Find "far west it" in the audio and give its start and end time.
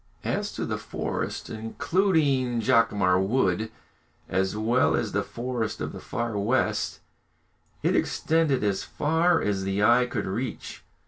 5.99-7.95